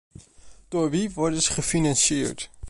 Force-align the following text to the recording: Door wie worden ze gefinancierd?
Door 0.69 0.89
wie 0.91 1.11
worden 1.11 1.41
ze 1.41 1.51
gefinancierd? 1.53 2.49